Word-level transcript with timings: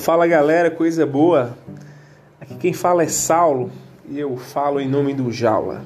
Fala 0.00 0.26
galera, 0.26 0.70
coisa 0.70 1.04
boa. 1.04 1.54
Aqui 2.40 2.54
quem 2.54 2.72
fala 2.72 3.02
é 3.02 3.06
Saulo 3.06 3.70
e 4.08 4.18
eu 4.18 4.34
falo 4.34 4.80
em 4.80 4.88
nome 4.88 5.12
do 5.12 5.30
Jaula. 5.30 5.84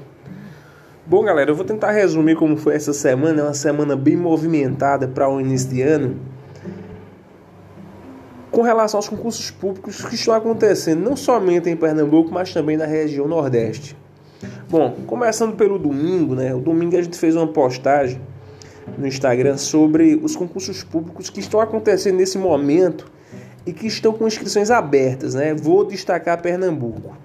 Bom 1.04 1.24
galera, 1.24 1.50
eu 1.50 1.54
vou 1.56 1.64
tentar 1.64 1.90
resumir 1.90 2.36
como 2.36 2.56
foi 2.56 2.76
essa 2.76 2.92
semana, 2.92 3.40
é 3.40 3.42
uma 3.42 3.54
semana 3.54 3.96
bem 3.96 4.16
movimentada 4.16 5.08
para 5.08 5.28
o 5.28 5.40
início 5.40 5.68
de 5.68 5.82
ano. 5.82 6.16
Com 8.52 8.62
relação 8.62 8.98
aos 8.98 9.08
concursos 9.08 9.50
públicos 9.50 10.04
que 10.04 10.14
estão 10.14 10.32
acontecendo 10.32 11.02
não 11.02 11.16
somente 11.16 11.68
em 11.68 11.74
Pernambuco, 11.74 12.32
mas 12.32 12.54
também 12.54 12.76
na 12.76 12.86
região 12.86 13.26
Nordeste. 13.26 13.96
Bom, 14.70 14.94
começando 15.08 15.56
pelo 15.56 15.76
domingo, 15.76 16.36
né? 16.36 16.54
O 16.54 16.60
domingo 16.60 16.96
a 16.96 17.02
gente 17.02 17.18
fez 17.18 17.34
uma 17.34 17.48
postagem 17.48 18.20
no 18.96 19.08
Instagram 19.08 19.56
sobre 19.56 20.14
os 20.22 20.36
concursos 20.36 20.84
públicos 20.84 21.28
que 21.28 21.40
estão 21.40 21.58
acontecendo 21.58 22.18
nesse 22.18 22.38
momento 22.38 23.12
e 23.66 23.72
que 23.72 23.86
estão 23.86 24.12
com 24.12 24.26
inscrições 24.26 24.70
abertas, 24.70 25.34
né? 25.34 25.54
Vou 25.54 25.84
destacar 25.84 26.40
Pernambuco. 26.40 27.16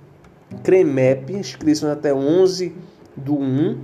CREMEP, 0.63 1.33
inscrições 1.33 1.93
até 1.93 2.13
11 2.13 2.73
do 3.15 3.35
1, 3.37 3.77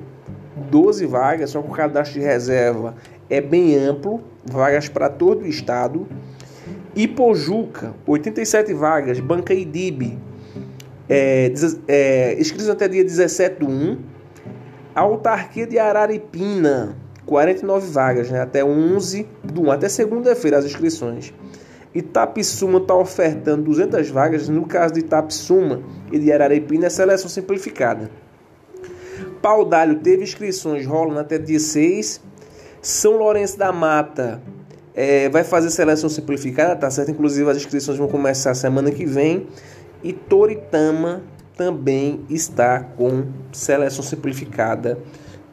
12 0.70 1.05
vagas, 1.05 1.50
só 1.52 1.62
que 1.62 1.70
o 1.70 1.72
cadastro 1.72 2.20
de 2.20 2.26
reserva 2.26 2.95
é 3.30 3.41
bem 3.41 3.76
amplo, 3.78 4.22
vagas 4.44 4.88
para 4.88 5.09
todo 5.09 5.44
o 5.44 5.48
estado. 5.48 6.08
Ipojuca, 6.95 7.94
87 8.08 8.73
vagas, 8.73 9.20
Banca 9.20 9.53
IDIB, 9.53 10.17
é, 11.09 11.52
é, 11.88 12.40
inscritos 12.40 12.70
até 12.70 12.88
dia 12.88 13.03
17 13.03 13.59
do 13.59 13.67
1. 13.67 13.98
Autarquia 14.95 15.67
de 15.67 15.78
Araripina, 15.78 16.95
49 17.26 17.92
vagas, 17.92 18.31
né, 18.31 18.42
até 18.42 18.64
11 18.64 19.28
do 19.44 19.64
1, 19.64 19.72
até 19.72 19.90
segunda-feira 19.90 20.58
as 20.58 20.66
inscrições. 20.66 21.34
Itapissuma 21.95 22.79
está 22.79 22.93
ofertando 22.93 23.63
200 23.63 24.09
vagas, 24.09 24.49
no 24.49 24.65
caso 24.65 24.95
de 24.95 24.99
Itapissuma 24.99 25.81
e 26.11 26.19
de 26.19 26.29
Araripina 26.29 26.88
é 26.88 26.89
seleção 26.89 27.29
simplificada. 27.29 28.11
Paudalho 29.41 29.99
teve 29.99 30.21
inscrições 30.21 30.85
rolando 30.85 31.19
até 31.19 31.38
dia 31.38 31.59
6. 31.59 32.21
São 32.81 33.16
Lourenço 33.16 33.57
da 33.57 33.71
Mata 33.71 34.41
é, 34.93 35.29
vai 35.29 35.45
fazer 35.45 35.69
seleção 35.69 36.09
simplificada, 36.09 36.75
tá 36.75 36.91
certo? 36.91 37.11
Inclusive 37.11 37.49
as 37.49 37.57
inscrições 37.57 37.97
vão 37.97 38.09
começar 38.09 38.53
semana 38.55 38.91
que 38.91 39.05
vem. 39.05 39.47
E 40.03 40.11
Toritama 40.11 41.23
também 41.55 42.25
está 42.29 42.81
com 42.81 43.25
seleção 43.53 44.03
simplificada 44.03 44.99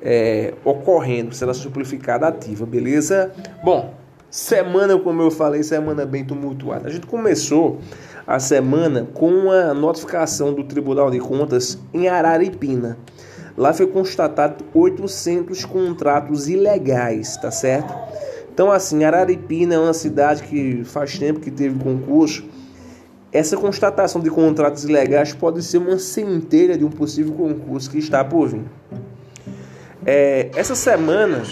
é, 0.00 0.54
ocorrendo, 0.64 1.32
seleção 1.32 1.62
simplificada 1.62 2.26
ativa, 2.26 2.66
beleza? 2.66 3.32
Bom, 3.62 3.94
Semana, 4.32 4.98
como 4.98 5.20
eu 5.20 5.30
falei, 5.30 5.62
semana 5.62 6.06
bem 6.06 6.24
tumultuada. 6.24 6.88
A 6.88 6.90
gente 6.90 7.06
começou 7.06 7.80
a 8.26 8.38
semana 8.40 9.06
com 9.12 9.50
a 9.50 9.74
notificação 9.74 10.54
do 10.54 10.64
Tribunal 10.64 11.10
de 11.10 11.18
Contas 11.18 11.78
em 11.92 12.08
Araripina. 12.08 12.96
Lá 13.54 13.74
foi 13.74 13.86
constatado 13.86 14.64
800 14.72 15.66
contratos 15.66 16.48
ilegais, 16.48 17.36
tá 17.36 17.50
certo? 17.50 17.92
Então, 18.50 18.72
assim, 18.72 19.04
Araripina 19.04 19.74
é 19.74 19.78
uma 19.78 19.92
cidade 19.92 20.44
que 20.44 20.82
faz 20.82 21.18
tempo 21.18 21.38
que 21.38 21.50
teve 21.50 21.78
concurso. 21.78 22.42
Essa 23.30 23.54
constatação 23.58 24.22
de 24.22 24.30
contratos 24.30 24.84
ilegais 24.84 25.34
pode 25.34 25.62
ser 25.62 25.76
uma 25.76 25.98
centelha 25.98 26.78
de 26.78 26.86
um 26.86 26.90
possível 26.90 27.34
concurso 27.34 27.90
que 27.90 27.98
está 27.98 28.24
por 28.24 28.48
vir. 28.48 28.64
É, 30.06 30.50
essa 30.56 30.74
semana 30.74 31.42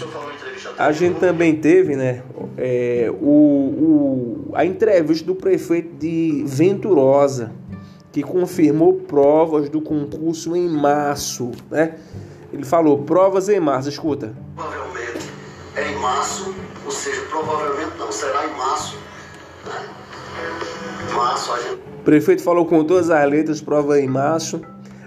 a 0.77 0.91
gente 0.91 1.19
também 1.19 1.55
teve 1.55 1.95
né, 1.95 2.23
é, 2.57 3.11
o, 3.21 4.49
o, 4.49 4.51
a 4.53 4.65
entrevista 4.65 5.25
do 5.25 5.35
prefeito 5.35 5.95
de 5.95 6.43
Venturosa, 6.45 7.51
que 8.11 8.21
confirmou 8.21 8.93
provas 8.93 9.69
do 9.69 9.81
concurso 9.81 10.55
em 10.55 10.67
março. 10.67 11.51
Né? 11.69 11.95
Ele 12.51 12.65
falou 12.65 12.99
provas 13.03 13.47
em 13.49 13.59
março, 13.59 13.89
escuta. 13.89 14.35
Provavelmente 14.55 14.91
é 15.75 15.89
em 15.89 15.95
março, 15.95 16.53
ou 16.85 16.91
seja, 16.91 17.21
provavelmente 17.29 17.97
não, 17.97 18.11
será 18.11 18.45
em 18.45 18.57
março. 18.57 18.97
Né? 19.65 19.89
Março 21.15 21.53
a 21.53 21.59
gente... 21.59 21.73
O 21.75 22.03
prefeito 22.03 22.43
falou 22.43 22.65
com 22.65 22.83
todas 22.83 23.09
as 23.09 23.29
letras, 23.29 23.61
prova 23.61 23.99
em 23.99 24.07
março. 24.07 24.61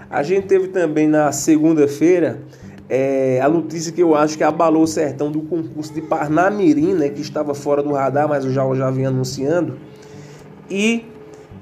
A 0.09 0.23
gente 0.23 0.47
teve 0.47 0.69
também 0.69 1.07
na 1.07 1.31
segunda-feira 1.31 2.41
é, 2.87 3.39
a 3.41 3.49
notícia 3.49 3.91
que 3.91 4.01
eu 4.01 4.15
acho 4.15 4.37
que 4.37 4.43
abalou 4.43 4.83
o 4.83 4.87
sertão 4.87 5.31
do 5.31 5.41
concurso 5.41 5.93
de 5.93 6.01
Parnamirim, 6.01 6.93
né, 6.93 7.09
que 7.09 7.21
estava 7.21 7.53
fora 7.53 7.81
do 7.81 7.91
radar, 7.91 8.27
mas 8.27 8.45
eu 8.45 8.51
já, 8.51 8.63
já 8.75 8.91
vinha 8.91 9.07
anunciando, 9.07 9.77
e 10.69 11.05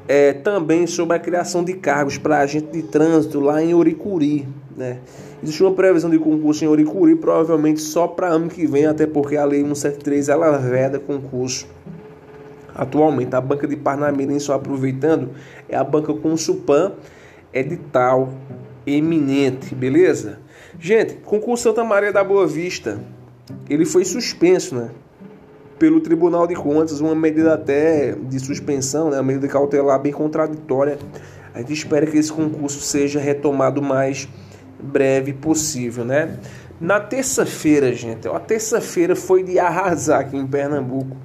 é, 0.07 0.33
também 0.33 0.85
sobre 0.85 1.15
a 1.15 1.19
criação 1.19 1.63
de 1.63 1.73
cargos 1.73 2.17
para 2.17 2.39
agente 2.39 2.71
de 2.71 2.83
trânsito 2.83 3.39
lá 3.39 3.63
em 3.63 3.73
Oricuri. 3.73 4.47
Né. 4.75 4.99
Existe 5.41 5.63
uma 5.63 5.73
previsão 5.73 6.09
de 6.09 6.19
concurso 6.19 6.63
em 6.65 6.67
Oricuri, 6.67 7.15
provavelmente 7.15 7.79
só 7.79 8.07
para 8.07 8.27
ano 8.27 8.49
que 8.49 8.65
vem, 8.65 8.85
até 8.85 9.07
porque 9.07 9.37
a 9.37 9.45
Lei 9.45 9.61
173 9.61 10.29
ela 10.29 10.57
veda 10.57 10.99
concurso. 10.99 11.67
Atualmente, 12.75 13.35
a 13.35 13.41
banca 13.41 13.67
de 13.67 13.75
Parnamirim, 13.75 14.39
só 14.39 14.55
aproveitando, 14.55 15.29
é 15.69 15.75
a 15.75 15.83
banca 15.83 16.13
com 16.13 16.35
Supan 16.35 16.93
edital 17.53 18.29
eminente, 18.85 19.73
beleza? 19.73 20.39
Gente, 20.79 21.15
concurso 21.15 21.63
Santa 21.63 21.83
Maria 21.83 22.11
da 22.11 22.23
Boa 22.23 22.45
Vista, 22.47 22.99
ele 23.69 23.85
foi 23.85 24.03
suspenso, 24.05 24.75
né? 24.75 24.89
Pelo 25.79 25.99
Tribunal 26.01 26.47
de 26.47 26.55
Contas, 26.55 26.99
uma 26.99 27.15
medida 27.15 27.53
até 27.53 28.13
de 28.13 28.39
suspensão, 28.39 29.09
né? 29.09 29.17
Uma 29.17 29.23
medida 29.23 29.47
cautelar 29.47 29.99
bem 29.99 30.11
contraditória. 30.11 30.97
A 31.53 31.59
gente 31.59 31.73
espera 31.73 32.05
que 32.05 32.17
esse 32.17 32.31
concurso 32.31 32.79
seja 32.81 33.19
retomado 33.19 33.79
o 33.79 33.83
mais 33.83 34.27
breve 34.81 35.33
possível, 35.33 36.03
né? 36.03 36.37
Na 36.81 36.99
terça-feira, 36.99 37.93
gente, 37.93 38.27
a 38.27 38.39
terça-feira 38.39 39.15
foi 39.15 39.43
de 39.43 39.57
arrasar 39.59 40.21
aqui 40.21 40.35
em 40.35 40.45
Pernambuco. 40.45 41.15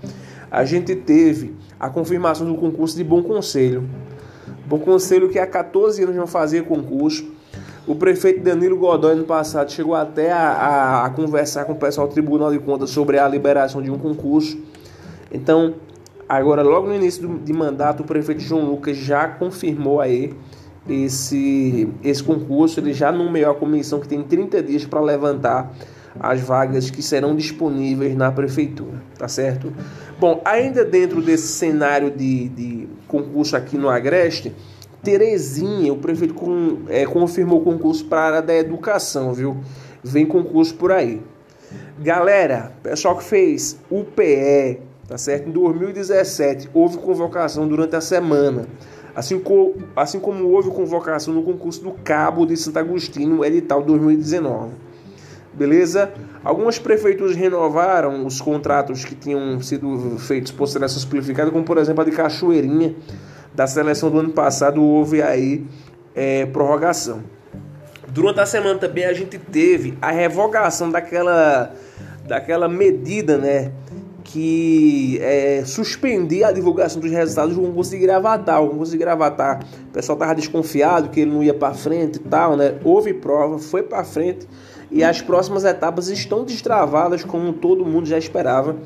A 0.50 0.64
gente 0.64 0.94
teve 0.94 1.56
a 1.80 1.90
confirmação 1.90 2.46
do 2.46 2.54
concurso 2.54 2.96
de 2.96 3.02
Bom 3.02 3.22
Conselho. 3.22 3.88
Bom 4.66 4.78
Conselho 4.78 5.28
que 5.28 5.38
há 5.38 5.46
14 5.46 6.02
anos 6.02 6.14
não 6.14 6.26
fazia 6.26 6.62
concurso 6.62 7.37
o 7.88 7.96
prefeito 7.96 8.40
Danilo 8.40 8.76
Godoy, 8.76 9.14
no 9.14 9.24
passado, 9.24 9.72
chegou 9.72 9.94
até 9.94 10.30
a, 10.30 10.50
a, 10.50 11.06
a, 11.06 11.10
conversar 11.10 11.64
com 11.64 11.72
o 11.72 11.76
pessoal 11.76 12.06
do 12.06 12.12
Tribunal 12.12 12.52
de 12.52 12.58
Contas 12.58 12.90
sobre 12.90 13.18
a 13.18 13.26
liberação 13.26 13.80
de 13.80 13.90
um 13.90 13.98
concurso. 13.98 14.58
Então, 15.32 15.74
agora, 16.28 16.62
logo 16.62 16.86
no 16.86 16.94
início 16.94 17.26
do, 17.26 17.38
de 17.38 17.52
mandato, 17.52 18.02
o 18.02 18.06
prefeito 18.06 18.42
João 18.42 18.66
Lucas 18.66 18.94
já 18.94 19.26
confirmou 19.26 20.02
aí 20.02 20.34
esse, 20.86 21.88
esse 22.04 22.22
concurso. 22.22 22.78
Ele 22.78 22.92
já 22.92 23.10
nomeou 23.10 23.50
a 23.50 23.54
comissão 23.54 24.00
que 24.00 24.06
tem 24.06 24.22
30 24.22 24.62
dias 24.62 24.84
para 24.84 25.00
levantar 25.00 25.72
as 26.20 26.42
vagas 26.42 26.90
que 26.90 27.02
serão 27.02 27.34
disponíveis 27.34 28.14
na 28.14 28.30
prefeitura, 28.30 29.02
tá 29.16 29.28
certo? 29.28 29.72
Bom, 30.20 30.42
ainda 30.44 30.84
dentro 30.84 31.22
desse 31.22 31.48
cenário 31.48 32.10
de, 32.10 32.48
de 32.50 32.88
concurso 33.06 33.56
aqui 33.56 33.78
no 33.78 33.88
Agreste, 33.88 34.52
Terezinha, 35.02 35.92
o 35.92 35.96
prefeito 35.96 36.34
com, 36.34 36.78
é, 36.88 37.06
confirmou 37.06 37.60
o 37.60 37.64
concurso 37.64 38.04
para 38.04 38.20
a 38.20 38.24
área 38.24 38.42
da 38.42 38.54
educação, 38.54 39.32
viu? 39.32 39.56
Vem 40.02 40.26
concurso 40.26 40.74
por 40.74 40.92
aí. 40.92 41.22
Galera, 41.98 42.72
pessoal 42.82 43.16
que 43.16 43.24
fez 43.24 43.78
UPE, 43.90 44.80
tá 45.06 45.18
certo? 45.18 45.48
Em 45.48 45.52
2017 45.52 46.70
houve 46.72 46.98
convocação 46.98 47.66
durante 47.66 47.96
a 47.96 48.00
semana. 48.00 48.66
Assim, 49.14 49.38
co 49.38 49.74
assim 49.96 50.20
como 50.20 50.48
houve 50.48 50.70
convocação 50.70 51.34
no 51.34 51.42
concurso 51.42 51.82
do 51.82 51.90
Cabo 51.90 52.46
de 52.46 52.56
Santo 52.56 52.78
Agostinho, 52.78 53.44
edital 53.44 53.82
2019. 53.82 54.72
Beleza? 55.52 56.12
Algumas 56.44 56.78
prefeituras 56.78 57.34
renovaram 57.34 58.24
os 58.24 58.40
contratos 58.40 59.04
que 59.04 59.16
tinham 59.16 59.60
sido 59.60 60.16
feitos 60.18 60.52
por 60.52 60.68
seleção 60.68 61.00
simplificada, 61.00 61.50
como 61.50 61.64
por 61.64 61.78
exemplo 61.78 62.02
a 62.02 62.04
de 62.04 62.12
Cachoeirinha, 62.12 62.94
da 63.58 63.66
seleção 63.66 64.08
do 64.08 64.20
ano 64.20 64.30
passado 64.30 64.80
houve 64.80 65.20
aí 65.20 65.66
é, 66.14 66.46
prorrogação. 66.46 67.24
Durante 68.06 68.38
a 68.38 68.46
semana 68.46 68.78
também 68.78 69.04
a 69.04 69.12
gente 69.12 69.36
teve 69.36 69.98
a 70.00 70.12
revogação 70.12 70.88
daquela, 70.92 71.74
daquela 72.24 72.68
medida, 72.68 73.36
né? 73.36 73.72
Que 74.22 75.18
é, 75.20 75.64
suspendia 75.66 76.46
a 76.46 76.52
divulgação 76.52 77.00
dos 77.00 77.10
resultados 77.10 77.56
do 77.56 77.62
concurso 77.62 77.90
de 77.90 77.98
gravatar. 77.98 78.62
O 78.62 78.68
concurso 78.68 78.92
de 78.92 78.98
gravatar, 78.98 79.64
o 79.88 79.92
pessoal 79.92 80.14
estava 80.14 80.36
desconfiado 80.36 81.08
que 81.08 81.18
ele 81.18 81.32
não 81.32 81.42
ia 81.42 81.52
para 81.52 81.74
frente 81.74 82.14
e 82.14 82.20
tal, 82.20 82.56
né? 82.56 82.76
Houve 82.84 83.12
prova, 83.12 83.58
foi 83.58 83.82
para 83.82 84.04
frente 84.04 84.46
e 84.88 85.02
as 85.02 85.20
próximas 85.20 85.64
etapas 85.64 86.06
estão 86.06 86.44
destravadas 86.44 87.24
como 87.24 87.52
todo 87.52 87.84
mundo 87.84 88.06
já 88.06 88.18
esperava. 88.18 88.76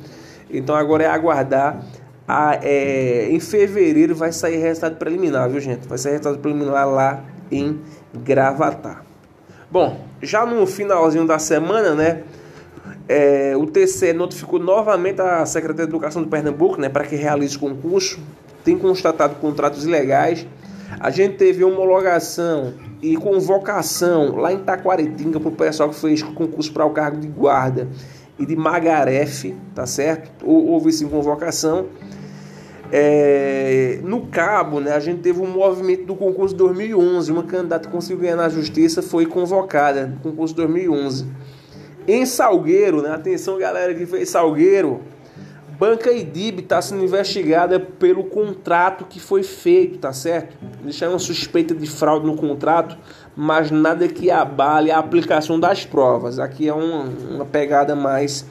Então 0.51 0.75
agora 0.75 1.05
é 1.05 1.09
aguardar 1.09 1.85
a, 2.27 2.59
é, 2.63 3.29
em 3.31 3.41
fevereiro 3.41 4.15
vai 4.15 4.33
sair 4.33 4.57
resultado 4.57 4.97
preliminar, 4.97 5.49
viu 5.51 5.61
gente? 5.61 5.87
Vai 5.89 5.99
sair 5.99 6.13
resultado 6.13 6.39
preliminar 6.39 6.89
lá 6.89 7.25
em 7.51 7.81
Gravatar. 8.15 9.05
Bom, 9.71 10.05
já 10.21 10.45
no 10.45 10.67
finalzinho 10.67 11.27
da 11.27 11.39
semana, 11.39 11.95
né? 11.95 12.23
É, 13.09 13.55
o 13.57 13.67
TCE 13.67 14.13
notificou 14.13 14.59
novamente 14.59 15.21
a 15.21 15.45
Secretaria 15.47 15.87
de 15.87 15.91
Educação 15.91 16.23
do 16.23 16.29
Pernambuco, 16.29 16.81
né, 16.81 16.89
para 16.89 17.05
que 17.05 17.17
realize 17.17 17.57
o 17.57 17.61
concurso. 17.61 18.21
tem 18.65 18.79
constatado 18.79 19.37
contratos 19.37 19.85
ilegais. 19.85 20.47
A 21.01 21.11
gente 21.11 21.37
teve 21.37 21.65
homologação 21.65 22.75
e 23.01 23.17
convocação 23.17 24.37
lá 24.37 24.53
em 24.53 24.59
Taquaritinga 24.59 25.41
para 25.41 25.49
o 25.49 25.53
pessoal 25.53 25.89
que 25.89 25.97
fez 25.97 26.23
concurso 26.23 26.73
para 26.73 26.85
o 26.85 26.91
cargo 26.91 27.17
de 27.17 27.27
guarda 27.27 27.89
e 28.39 28.47
de 28.47 28.55
Magarefe, 28.55 29.57
tá 29.75 29.87
certo? 29.87 30.31
Houve 30.45 30.93
sim 30.93 31.09
convocação. 31.09 31.87
É, 32.95 34.01
no 34.03 34.27
Cabo, 34.27 34.79
né, 34.79 34.93
a 34.93 35.01
gente 35.01 35.23
teve 35.23 35.41
um 35.41 35.47
movimento 35.47 36.05
do 36.05 36.15
concurso 36.15 36.55
2011. 36.55 37.33
Uma 37.33 37.43
candidata 37.43 37.89
que 37.89 37.93
conseguiu 37.93 38.21
ganhar 38.21 38.37
na 38.37 38.51
justiça 38.51 39.01
foi 39.01 39.25
convocada 39.25 40.07
no 40.07 40.21
concurso 40.21 40.55
2011. 40.55 41.27
Em 42.07 42.27
Salgueiro, 42.27 43.01
né, 43.01 43.11
atenção 43.11 43.57
galera 43.57 43.95
que 43.95 44.05
fez 44.05 44.29
Salgueiro, 44.29 45.01
Banca 45.79 46.13
IDIB 46.13 46.63
está 46.63 46.83
sendo 46.83 47.03
investigada 47.03 47.81
pelo 47.81 48.25
contrato 48.25 49.05
que 49.05 49.19
foi 49.19 49.43
feito, 49.43 49.99
tá 49.99 50.13
certo? 50.13 50.57
Deixaram 50.83 51.19
suspeita 51.19 51.75
de 51.75 51.89
fraude 51.89 52.27
no 52.27 52.37
contrato, 52.37 52.97
mas 53.35 53.71
nada 53.71 54.07
que 54.07 54.31
abale 54.31 54.91
a 54.91 54.99
aplicação 54.99 55.59
das 55.59 55.85
provas. 55.85 56.39
Aqui 56.39 56.69
é 56.69 56.75
uma, 56.75 57.05
uma 57.31 57.45
pegada 57.45 57.97
mais 57.97 58.47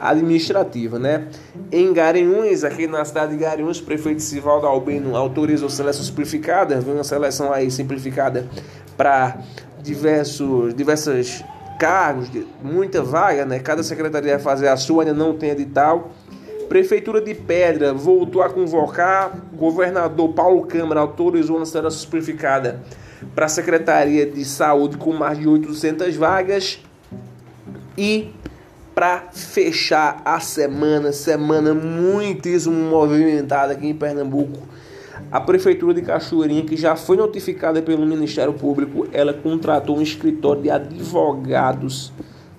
administrativa, 0.00 0.98
né? 0.98 1.28
Em 1.72 1.92
Garanhuns, 1.92 2.64
aqui 2.64 2.86
na 2.86 3.04
cidade 3.04 3.32
de 3.32 3.38
Garanhuns, 3.38 3.78
o 3.78 3.84
prefeito 3.84 4.22
Sivaldo 4.22 4.66
Albino 4.66 5.16
autorizou 5.16 5.68
seleção 5.68 6.04
simplificada, 6.04 6.78
uma 6.86 7.04
seleção 7.04 7.52
aí 7.52 7.70
simplificada 7.70 8.46
para 8.96 9.38
diversos 9.82 10.74
diversas 10.74 11.44
cargos, 11.78 12.28
muita 12.62 13.02
vaga, 13.02 13.44
né? 13.44 13.58
Cada 13.58 13.82
secretaria 13.82 14.32
vai 14.32 14.42
fazer 14.42 14.68
a 14.68 14.76
sua, 14.76 15.02
ainda 15.02 15.14
não 15.14 15.36
tem 15.36 15.50
edital. 15.50 16.10
Prefeitura 16.68 17.20
de 17.20 17.34
Pedra 17.34 17.92
voltou 17.92 18.42
a 18.42 18.50
convocar. 18.50 19.32
Governador 19.52 20.32
Paulo 20.32 20.66
Câmara 20.66 21.00
autorizou 21.00 21.56
uma 21.56 21.66
seleção 21.66 22.00
simplificada 22.00 22.82
para 23.34 23.46
a 23.46 23.48
Secretaria 23.48 24.26
de 24.26 24.44
Saúde 24.44 24.96
com 24.96 25.12
mais 25.12 25.38
de 25.38 25.46
800 25.46 26.16
vagas. 26.16 26.82
E 27.96 28.32
para 28.96 29.28
fechar 29.30 30.22
a 30.24 30.40
semana, 30.40 31.12
semana 31.12 31.74
muitíssimo 31.74 32.74
movimentada 32.88 33.74
aqui 33.74 33.88
em 33.88 33.94
Pernambuco. 33.94 34.58
A 35.30 35.38
Prefeitura 35.38 35.92
de 35.92 36.00
Cachoeirinha, 36.00 36.64
que 36.64 36.78
já 36.78 36.96
foi 36.96 37.18
notificada 37.18 37.82
pelo 37.82 38.06
Ministério 38.06 38.54
Público, 38.54 39.06
ela 39.12 39.34
contratou 39.34 39.98
um 39.98 40.00
escritório 40.00 40.62
de 40.62 40.70
advogados, 40.70 42.10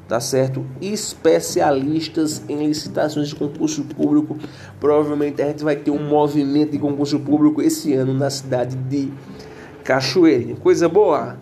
tá 0.07 0.19
certo? 0.19 0.63
Especialistas 0.79 2.43
em 2.47 2.67
licitações 2.67 3.29
de 3.29 3.35
concurso 3.35 3.83
público. 3.85 4.37
Provavelmente 4.79 5.41
a 5.41 5.47
gente 5.47 5.63
vai 5.63 5.75
ter 5.75 5.89
um 5.89 6.07
movimento 6.07 6.73
de 6.73 6.77
concurso 6.77 7.19
público 7.19 7.63
esse 7.63 7.95
ano 7.95 8.13
na 8.13 8.29
cidade 8.29 8.75
de 8.75 9.11
Cachoeirinha. 9.83 10.55
Coisa 10.57 10.87
boa? 10.87 11.39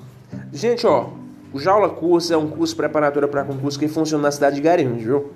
Gente, 0.53 0.87
ó, 0.87 1.09
o 1.55 1.59
Jaula 1.59 1.87
Curso 1.87 2.33
é 2.33 2.37
um 2.37 2.49
curso 2.49 2.75
preparatório 2.75 3.29
para 3.29 3.45
concurso 3.45 3.79
que 3.79 3.87
funciona 3.87 4.23
na 4.23 4.29
cidade 4.29 4.57
de 4.57 4.61
Garanhuns, 4.61 5.01
viu? 5.01 5.31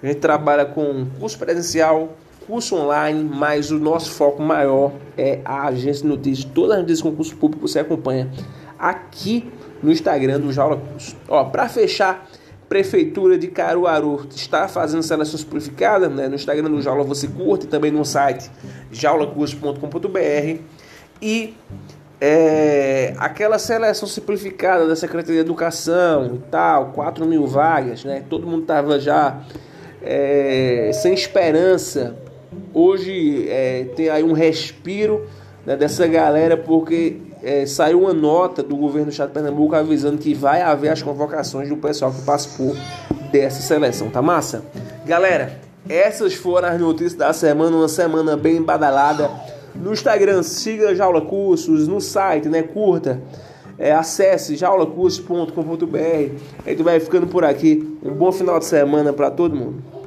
A 0.00 0.06
gente 0.06 0.20
trabalha 0.20 0.64
com 0.64 1.04
curso 1.18 1.36
presencial, 1.36 2.16
curso 2.46 2.76
online, 2.76 3.24
mas 3.24 3.72
o 3.72 3.78
nosso 3.80 4.12
foco 4.12 4.40
maior 4.40 4.92
é 5.18 5.40
a 5.44 5.66
agência 5.66 6.02
de 6.02 6.08
notícias. 6.08 6.48
Todas 6.54 6.76
as 6.76 6.82
notícias 6.82 6.98
de 6.98 7.04
concurso 7.10 7.36
público 7.36 7.66
você 7.66 7.80
acompanha 7.80 8.30
aqui 8.78 9.50
no 9.82 9.90
Instagram 9.90 10.38
do 10.38 10.52
Jaula 10.52 10.76
Curso. 10.76 11.16
Ó, 11.28 11.42
para 11.46 11.68
fechar, 11.68 12.24
Prefeitura 12.68 13.36
de 13.36 13.48
Caruaru 13.48 14.24
está 14.30 14.68
fazendo 14.68 15.02
seleção 15.02 15.36
simplificada, 15.36 16.08
né? 16.08 16.28
No 16.28 16.36
Instagram 16.36 16.70
do 16.70 16.80
Jaula 16.80 17.02
você 17.02 17.26
curte, 17.26 17.66
também 17.66 17.90
no 17.90 18.04
site 18.04 18.48
jaulacurso.com.br 18.92 20.60
e 21.20 21.54
é, 22.24 23.14
aquela 23.18 23.58
seleção 23.58 24.06
simplificada 24.06 24.86
da 24.86 24.94
Secretaria 24.94 25.34
de 25.34 25.40
Educação 25.40 26.36
e 26.36 26.38
tal, 26.52 26.92
4 26.92 27.26
mil 27.26 27.48
vagas, 27.48 28.04
né? 28.04 28.22
Todo 28.30 28.46
mundo 28.46 28.62
estava 28.62 29.00
já 29.00 29.40
é, 30.00 30.92
sem 30.94 31.12
esperança. 31.14 32.14
Hoje 32.72 33.48
é, 33.48 33.86
tem 33.96 34.08
aí 34.08 34.22
um 34.22 34.34
respiro 34.34 35.26
né, 35.66 35.76
dessa 35.76 36.06
galera 36.06 36.56
porque 36.56 37.16
é, 37.42 37.66
saiu 37.66 38.02
uma 38.02 38.14
nota 38.14 38.62
do 38.62 38.76
governo 38.76 39.06
do 39.06 39.10
estado 39.10 39.30
de 39.30 39.34
Pernambuco 39.34 39.74
avisando 39.74 40.16
que 40.16 40.32
vai 40.32 40.62
haver 40.62 40.90
as 40.90 41.02
convocações 41.02 41.68
do 41.68 41.76
pessoal 41.76 42.12
que 42.12 42.22
participou 42.22 42.76
dessa 43.32 43.60
seleção, 43.60 44.08
tá 44.10 44.22
massa? 44.22 44.62
Galera, 45.04 45.58
essas 45.88 46.34
foram 46.34 46.68
as 46.68 46.80
notícias 46.80 47.14
da 47.14 47.32
semana, 47.32 47.76
uma 47.76 47.88
semana 47.88 48.36
bem 48.36 48.62
badalada. 48.62 49.28
No 49.74 49.92
Instagram, 49.92 50.42
siga 50.42 50.94
Jaula 50.94 51.20
Cursos, 51.20 51.88
no 51.88 52.00
site, 52.00 52.48
né? 52.48 52.62
Curta. 52.62 53.20
É, 53.78 53.92
acesse 53.92 54.54
jaulacursos.com.br. 54.54 55.96
A 56.64 56.70
gente 56.70 56.82
vai 56.82 57.00
ficando 57.00 57.26
por 57.26 57.44
aqui. 57.44 57.98
Um 58.02 58.12
bom 58.12 58.30
final 58.30 58.58
de 58.58 58.66
semana 58.66 59.12
para 59.12 59.30
todo 59.30 59.56
mundo. 59.56 60.01